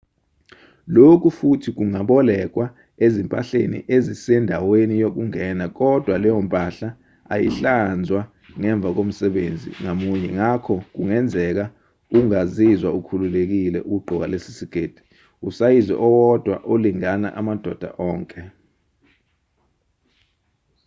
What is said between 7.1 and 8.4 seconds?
ayihlanzwa